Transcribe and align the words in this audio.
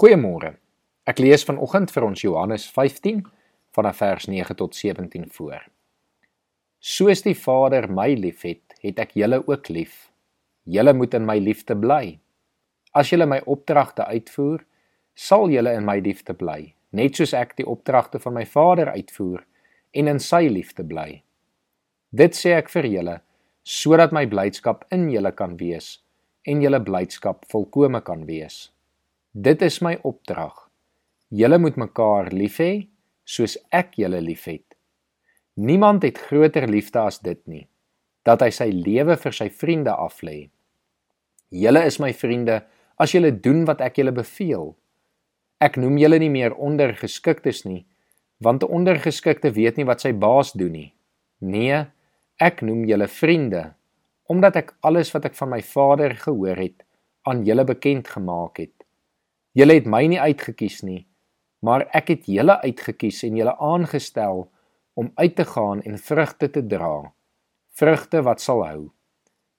Goeiemôre. 0.00 0.54
Ek 1.04 1.18
lees 1.20 1.42
vanoggend 1.44 1.90
vir 1.92 2.04
ons 2.06 2.22
Johannes 2.24 2.62
15 2.72 3.18
vanaf 3.76 3.98
vers 4.00 4.28
9 4.32 4.54
tot 4.56 4.72
17 4.72 5.26
voor. 5.34 5.66
Soos 6.80 7.20
die 7.26 7.34
Vader 7.36 7.84
my 7.92 8.14
liefhet, 8.16 8.62
het 8.80 9.02
ek 9.04 9.12
julle 9.20 9.42
ook 9.44 9.68
lief. 9.68 10.08
Julle 10.64 10.94
moet 10.96 11.18
in 11.18 11.28
my 11.28 11.36
liefde 11.36 11.76
bly. 11.76 12.16
As 12.96 13.12
julle 13.12 13.28
my 13.28 13.42
opdragte 13.44 14.08
uitvoer, 14.08 14.64
sal 15.12 15.52
julle 15.52 15.76
in 15.76 15.84
my 15.84 15.98
liefde 16.00 16.32
bly, 16.32 16.72
net 16.96 17.20
soos 17.20 17.36
ek 17.36 17.52
die 17.60 17.68
opdragte 17.68 18.24
van 18.24 18.38
my 18.40 18.48
Vader 18.48 18.94
uitvoer 18.96 19.44
en 19.92 20.12
in 20.16 20.24
sy 20.30 20.46
liefde 20.48 20.88
bly. 20.94 21.20
Dit 22.08 22.40
sê 22.40 22.56
ek 22.56 22.72
vir 22.72 22.88
julle 22.96 23.20
sodat 23.68 24.16
my 24.16 24.24
blydskap 24.24 24.88
in 24.96 25.10
julle 25.12 25.36
kan 25.36 25.60
wees 25.60 25.98
en 26.48 26.64
julle 26.64 26.80
blydskap 26.88 27.44
volkome 27.52 28.00
kan 28.00 28.24
wees. 28.24 28.70
Dit 29.32 29.62
is 29.62 29.76
my 29.78 29.94
opdrag. 30.02 30.56
Julle 31.30 31.58
moet 31.62 31.76
mekaar 31.78 32.32
lief 32.34 32.56
hê 32.58 32.88
soos 33.22 33.52
ek 33.70 33.92
julle 34.02 34.18
liefhet. 34.18 34.74
Niemand 35.54 36.02
het 36.02 36.18
groter 36.18 36.66
liefde 36.66 36.98
as 36.98 37.20
dit 37.22 37.38
nie, 37.46 37.68
dat 38.26 38.42
hy 38.42 38.48
sy 38.50 38.66
lewe 38.74 39.14
vir 39.14 39.36
sy 39.36 39.46
vriende 39.54 39.94
aflê. 39.94 40.50
Julle 41.54 41.84
is 41.86 42.00
my 42.02 42.10
vriende 42.10 42.64
as 42.98 43.14
julle 43.14 43.30
doen 43.30 43.62
wat 43.70 43.84
ek 43.86 44.02
julle 44.02 44.16
beveel. 44.18 44.74
Ek 45.62 45.78
noem 45.78 46.02
julle 46.02 46.18
nie 46.18 46.32
meer 46.34 46.58
ondergeskiktes 46.58 47.62
nie, 47.70 47.86
want 48.42 48.66
'n 48.66 48.74
ondergeskikte 48.82 49.54
weet 49.54 49.76
nie 49.78 49.86
wat 49.86 50.00
sy 50.00 50.10
baas 50.10 50.50
doen 50.58 50.72
nie. 50.72 50.92
Nee, 51.38 51.86
ek 52.40 52.62
noem 52.66 52.82
julle 52.84 53.06
vriende, 53.06 53.74
omdat 54.26 54.56
ek 54.56 54.74
alles 54.82 55.14
wat 55.14 55.24
ek 55.24 55.38
van 55.38 55.50
my 55.50 55.62
Vader 55.62 56.18
gehoor 56.18 56.56
het, 56.56 56.82
aan 57.22 57.46
julle 57.46 57.64
bekend 57.64 58.08
gemaak 58.08 58.58
het. 58.58 58.79
Julle 59.56 59.74
het 59.80 59.86
my 59.90 60.04
nie 60.06 60.20
uitgekies 60.20 60.82
nie, 60.86 61.04
maar 61.66 61.88
ek 61.96 62.12
het 62.14 62.28
julle 62.30 62.60
uitgekies 62.62 63.24
en 63.26 63.38
julle 63.40 63.56
aangestel 63.58 64.44
om 64.94 65.10
uit 65.16 65.34
te 65.36 65.44
gaan 65.44 65.82
en 65.82 65.98
vrugte 65.98 66.50
te 66.54 66.62
dra, 66.66 67.10
vrugte 67.74 68.22
wat 68.26 68.42
sal 68.44 68.62
hou. 68.66 68.82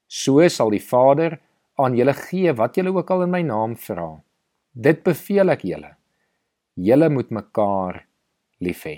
So 0.08 0.48
sal 0.48 0.72
die 0.72 0.84
Vader 0.84 1.40
aan 1.82 1.96
julle 1.98 2.16
gee 2.16 2.54
wat 2.56 2.78
julle 2.78 2.94
ook 2.96 3.12
al 3.12 3.26
in 3.28 3.34
my 3.36 3.42
naam 3.48 3.76
vra. 3.76 4.22
Dit 4.72 5.04
beveel 5.04 5.52
ek 5.52 5.66
julle. 5.68 5.96
Julle 6.80 7.10
moet 7.12 7.32
mekaar 7.36 8.06
lief 8.64 8.86
hê. 8.88 8.98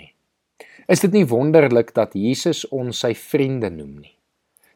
Is 0.86 1.02
dit 1.02 1.14
nie 1.16 1.26
wonderlik 1.26 1.94
dat 1.96 2.14
Jesus 2.14 2.64
ons 2.70 3.00
sy 3.02 3.14
vriende 3.18 3.70
noem 3.72 4.02
nie? 4.04 4.14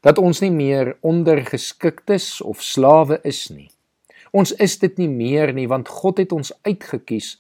Dat 0.03 0.19
ons 0.19 0.41
nie 0.42 0.55
meer 0.55 0.97
ondergeskiktes 1.06 2.38
of 2.42 2.62
slawe 2.64 3.20
is 3.28 3.48
nie. 3.50 3.69
Ons 4.32 4.52
is 4.60 4.76
dit 4.78 4.98
nie 4.98 5.08
meer 5.08 5.52
nie 5.56 5.68
want 5.68 5.88
God 5.88 6.18
het 6.22 6.32
ons 6.32 6.52
uitgekies 6.66 7.36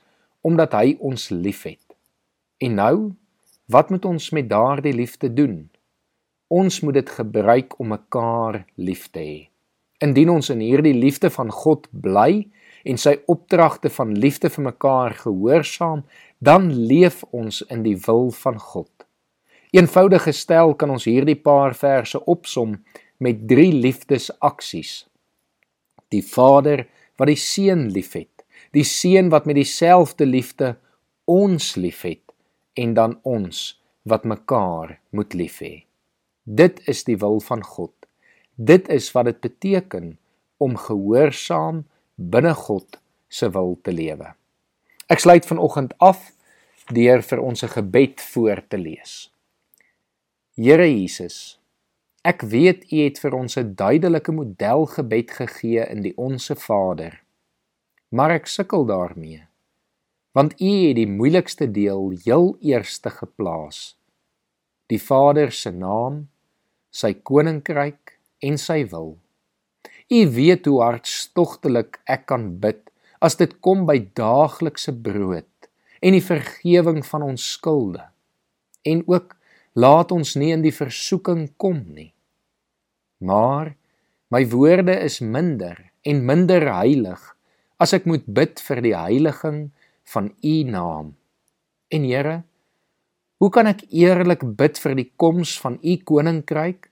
omdat 0.46 0.76
hy 0.78 0.96
ons 1.04 1.28
liefhet. 1.30 1.82
En 2.62 2.78
nou, 2.78 2.96
wat 3.68 3.90
moet 3.90 4.04
ons 4.08 4.30
met 4.32 4.48
daardie 4.48 4.94
liefde 4.96 5.28
doen? 5.34 5.68
Ons 6.48 6.80
moet 6.80 6.96
dit 6.96 7.10
gebruik 7.10 7.74
om 7.78 7.92
mekaar 7.92 8.64
lief 8.74 9.08
te 9.12 9.20
hê. 9.20 9.40
Indien 10.00 10.30
ons 10.30 10.48
in 10.54 10.62
hierdie 10.62 10.94
liefde 10.96 11.28
van 11.34 11.50
God 11.52 11.88
bly 11.92 12.46
en 12.88 12.96
sy 12.96 13.18
opdragte 13.28 13.90
van 13.92 14.14
liefde 14.16 14.48
vir 14.48 14.64
mekaar 14.70 15.16
gehoorsaam, 15.18 16.04
dan 16.38 16.70
leef 16.72 17.24
ons 17.34 17.60
in 17.68 17.82
die 17.84 17.96
wil 18.06 18.30
van 18.30 18.56
God. 18.62 18.90
Eenvoudig 19.74 20.24
gestel 20.24 20.72
kan 20.78 20.94
ons 20.94 21.04
hierdie 21.04 21.36
paar 21.36 21.74
verse 21.76 22.16
opsom 22.24 22.78
met 23.20 23.42
drie 23.50 23.72
liefdesaksies 23.74 25.02
die 26.14 26.22
Vader 26.22 26.86
wat 27.18 27.30
die 27.30 27.40
Seun 27.40 27.88
liefhet, 27.92 28.44
die 28.72 28.84
Seun 28.84 29.30
wat 29.30 29.46
met 29.46 29.58
dieselfde 29.58 30.26
liefde 30.26 30.76
ons 31.28 31.74
liefhet 31.76 32.22
en 32.78 32.94
dan 32.94 33.18
ons 33.22 33.78
wat 34.08 34.24
mekaar 34.24 34.98
moet 35.10 35.34
lief 35.34 35.60
hê. 35.64 35.84
Dit 36.44 36.80
is 36.88 37.04
die 37.04 37.18
wil 37.20 37.40
van 37.44 37.62
God. 37.64 37.92
Dit 38.56 38.88
is 38.88 39.10
wat 39.12 39.28
dit 39.28 39.40
beteken 39.44 40.16
om 40.58 40.78
gehoorsaam 40.80 41.84
binne 42.16 42.54
God 42.54 42.98
se 43.28 43.50
wil 43.52 43.76
te 43.84 43.92
lewe. 43.92 44.32
Ek 45.08 45.20
sluit 45.20 45.46
vanoggend 45.46 45.94
af 46.00 46.30
deur 46.92 47.22
vir 47.22 47.40
ons 47.40 47.62
'n 47.62 47.68
gebed 47.68 48.20
voor 48.20 48.62
te 48.68 48.78
lees. 48.78 49.30
Here 50.56 50.88
Jesus, 50.88 51.57
Ek 52.26 52.42
weet 52.42 52.88
U 52.90 52.98
het 52.98 53.18
vir 53.22 53.34
ons 53.34 53.56
'n 53.56 53.74
duidelike 53.78 54.32
modelgebed 54.32 55.30
gegee 55.30 55.86
in 55.86 56.02
die 56.02 56.16
Onse 56.16 56.56
Vader. 56.56 57.22
Maar 58.10 58.30
ek 58.30 58.46
sukkel 58.46 58.86
daarmee. 58.86 59.46
Want 60.32 60.60
U 60.60 60.72
het 60.88 60.96
die 60.96 61.06
moeilikste 61.06 61.70
deel 61.70 62.10
heel 62.24 62.56
eerste 62.60 63.10
geplaas. 63.10 63.96
Die 64.86 64.98
Vader 64.98 65.52
se 65.52 65.70
naam, 65.70 66.28
sy 66.90 67.14
koninkryk 67.14 68.18
en 68.40 68.58
sy 68.58 68.84
wil. 68.90 69.18
U 70.10 70.20
weet 70.30 70.66
hoe 70.66 70.82
hartstogtelik 70.82 72.00
ek 72.04 72.26
kan 72.26 72.58
bid 72.58 72.90
as 73.20 73.36
dit 73.36 73.60
kom 73.60 73.86
by 73.86 73.98
daaglikse 74.14 74.92
brood 74.92 75.68
en 76.00 76.12
die 76.12 76.24
vergifnis 76.24 77.06
van 77.06 77.22
ons 77.22 77.52
skulde. 77.52 78.02
En 78.82 79.02
ook 79.06 79.37
laat 79.78 80.12
ons 80.14 80.34
nie 80.40 80.50
in 80.54 80.64
die 80.64 80.74
versoeking 80.74 81.48
kom 81.60 81.82
nie. 81.94 82.10
Maar 83.22 83.74
my 84.34 84.42
woorde 84.50 84.94
is 85.04 85.20
minder 85.22 85.78
en 86.08 86.24
minder 86.26 86.64
heilig 86.72 87.22
as 87.78 87.94
ek 87.94 88.08
moet 88.10 88.26
bid 88.26 88.58
vir 88.66 88.82
die 88.82 88.94
heiliging 88.96 89.68
van 90.12 90.30
u 90.42 90.54
naam. 90.66 91.12
En 91.94 92.04
Here, 92.04 92.42
hoe 93.38 93.50
kan 93.54 93.70
ek 93.70 93.84
eerlik 93.94 94.42
bid 94.58 94.80
vir 94.82 94.96
die 94.98 95.08
koms 95.20 95.54
van 95.62 95.78
u 95.78 95.94
koninkryk 96.10 96.90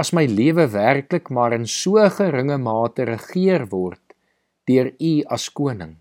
as 0.00 0.12
my 0.16 0.26
lewe 0.28 0.66
werklik 0.72 1.30
maar 1.30 1.54
in 1.56 1.64
so 1.68 2.02
geringe 2.16 2.58
mate 2.60 3.06
regeer 3.08 3.68
word 3.72 4.02
deur 4.68 4.92
u 4.92 5.14
as 5.32 5.48
koning? 5.48 5.96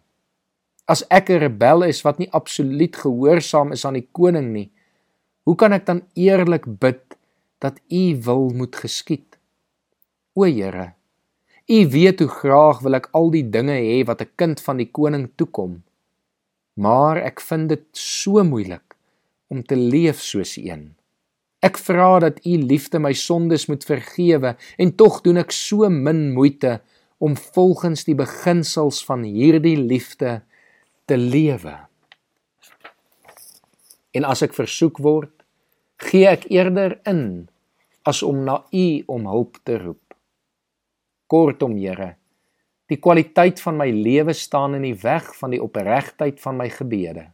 As 0.92 1.06
ek 1.10 1.30
'n 1.30 1.40
rebel 1.48 1.88
is 1.88 2.04
wat 2.04 2.20
nie 2.20 2.32
absoluut 2.32 2.96
gehoorsaam 2.96 3.72
is 3.72 3.86
aan 3.86 3.96
die 3.96 4.10
koning 4.12 4.52
nie, 4.52 4.72
hoe 5.44 5.56
kan 5.56 5.74
ek 5.74 5.86
dan 5.86 6.02
eerlik 6.14 6.66
bid 6.80 7.18
dat 7.60 7.80
u 7.90 8.22
wil 8.26 8.50
moet 8.50 8.76
geskied? 8.76 9.38
O 10.34 10.46
Here, 10.48 10.94
U 11.72 11.90
weet 11.90 12.20
hoe 12.20 12.28
graag 12.28 12.80
wil 12.84 12.98
ek 12.98 13.08
al 13.16 13.30
die 13.32 13.46
dinge 13.48 13.78
hê 13.80 14.02
wat 14.08 14.22
'n 14.22 14.32
kind 14.36 14.60
van 14.60 14.78
die 14.78 14.90
koning 14.98 15.30
toekom. 15.40 15.84
Maar 16.76 17.18
ek 17.18 17.40
vind 17.40 17.70
dit 17.70 17.86
so 17.92 18.44
moeilik 18.44 18.96
om 19.48 19.64
te 19.64 19.76
leef 19.76 20.20
soos 20.20 20.58
een. 20.58 20.96
Ek 21.62 21.78
vra 21.78 22.20
dat 22.20 22.46
U 22.46 22.58
liefde 22.58 23.00
my 23.00 23.14
sondes 23.14 23.68
moet 23.68 23.84
vergewe 23.86 24.56
en 24.78 24.96
tog 24.96 25.22
doen 25.22 25.38
ek 25.38 25.52
so 25.52 25.90
min 25.90 26.34
moeite 26.34 26.82
om 27.20 27.38
volgens 27.38 28.04
die 28.04 28.16
beginsels 28.16 29.06
van 29.06 29.24
hierdie 29.24 29.78
liefde 29.78 30.42
te 31.06 31.18
lewe. 31.18 31.91
En 34.12 34.28
as 34.28 34.44
ek 34.44 34.56
versoek 34.56 35.00
word, 35.04 35.34
gee 36.02 36.28
ek 36.28 36.48
eerder 36.52 36.98
in 37.08 37.48
as 38.08 38.24
om 38.26 38.42
na 38.46 38.62
U 38.74 38.86
om 39.14 39.28
hulp 39.30 39.60
te 39.68 39.78
roep. 39.78 40.16
Kortom, 41.32 41.78
Here, 41.80 42.16
die 42.92 43.00
kwaliteit 43.00 43.62
van 43.64 43.78
my 43.80 43.88
lewe 43.94 44.34
staan 44.36 44.76
in 44.76 44.84
die 44.84 44.98
weg 45.00 45.30
van 45.38 45.54
die 45.54 45.62
opregtheid 45.64 46.42
van 46.44 46.58
my 46.60 46.68
gebede. 46.74 47.30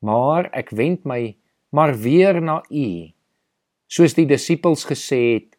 Maar 0.00 0.48
ek 0.56 0.70
wend 0.78 1.04
my 1.04 1.34
maar 1.74 1.92
weer 2.00 2.38
na 2.40 2.62
U. 2.70 2.88
Soos 3.88 4.14
die 4.16 4.28
disippels 4.28 4.86
gesê 4.88 5.20
het, 5.34 5.50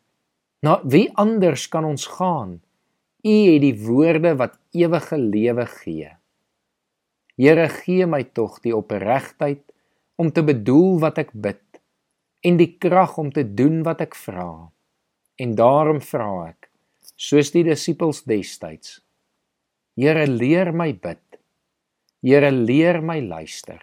na 0.65 0.79
wie 0.83 1.07
anders 1.21 1.67
kan 1.69 1.85
ons 1.85 2.07
gaan? 2.17 2.57
U 3.21 3.35
het 3.35 3.61
die 3.61 3.75
woorde 3.83 4.33
wat 4.39 4.57
ewige 4.73 5.19
lewe 5.19 5.65
gee. 5.83 6.09
Here, 7.39 7.67
gee 7.69 8.07
my 8.09 8.23
tog 8.35 8.57
die 8.63 8.73
opregtheid 8.75 9.68
om 10.19 10.31
te 10.35 10.43
bedoel 10.43 10.99
wat 11.03 11.21
ek 11.21 11.31
bid 11.31 11.63
en 12.43 12.59
die 12.59 12.73
krag 12.81 13.17
om 13.21 13.31
te 13.31 13.43
doen 13.43 13.81
wat 13.87 14.03
ek 14.03 14.17
vra. 14.19 14.69
En 15.39 15.55
daarom 15.55 16.01
vra 16.03 16.29
ek 16.49 16.67
soos 17.19 17.51
die 17.55 17.63
disippels 17.67 18.23
destyds. 18.27 18.99
Here 19.99 20.27
leer 20.27 20.71
my 20.75 20.91
bid. 20.93 21.23
Here 22.23 22.51
leer 22.51 23.01
my 23.03 23.19
luister. 23.23 23.79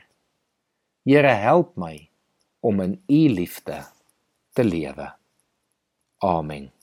Here 1.09 1.37
help 1.41 1.77
my 1.77 2.09
om 2.61 2.81
in 2.85 2.97
u 3.09 3.23
liefde 3.32 3.85
te 4.56 4.65
lewe. 4.65 5.12
Amen. 6.25 6.75